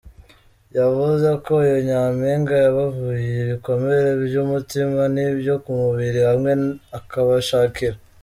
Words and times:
Yavuze 0.77 1.29
ko 1.43 1.51
uyu 1.63 1.75
Nyampinga 1.87 2.53
yabavuye 2.65 3.29
ibikomere 3.43 4.09
by’umutima 4.25 5.01
n’ibyo 5.15 5.53
ku 5.63 5.71
mubiri 5.81 6.19
hamwe 6.29 6.51
akabashakira. 6.97 7.97